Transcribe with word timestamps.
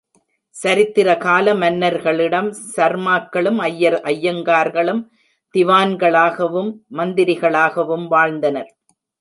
சரித்திர 0.55 1.09
கால 1.17 1.53
மன்னர்களிடம் 1.53 2.49
சர்மாக்களும், 2.75 3.59
ஐயர், 3.61 3.99
ஐயங்கார்களும், 4.05 5.03
திவான்களாகவும், 5.55 6.71
மந்திரிகளாகவும் 6.97 8.07
வாழ்ந்தனர். 8.07 8.71